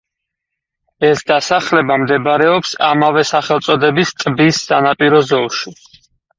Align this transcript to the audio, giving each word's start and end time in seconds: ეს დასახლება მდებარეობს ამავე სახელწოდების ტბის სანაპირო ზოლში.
ეს 1.09 1.21
დასახლება 1.31 1.99
მდებარეობს 2.05 2.73
ამავე 2.89 3.25
სახელწოდების 3.35 4.17
ტბის 4.25 4.65
სანაპირო 4.73 5.25
ზოლში. 5.33 5.79